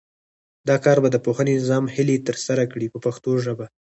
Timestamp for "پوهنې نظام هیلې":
1.25-2.17